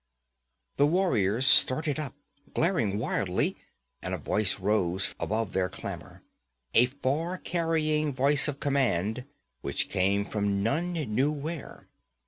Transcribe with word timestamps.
The 0.77 0.87
warriors 0.87 1.45
started 1.45 1.99
up, 1.99 2.15
glaring 2.55 2.97
wildly, 2.97 3.55
and 4.01 4.15
a 4.15 4.17
voice 4.17 4.59
rose 4.59 5.13
above 5.19 5.53
their 5.53 5.69
clamor, 5.69 6.23
a 6.73 6.87
far 6.87 7.37
carrying 7.37 8.11
voice 8.11 8.47
of 8.47 8.59
command 8.59 9.25
which 9.61 9.89
came 9.89 10.25
from 10.25 10.63
none 10.63 10.93
knew 10.93 11.31
where. 11.31 11.87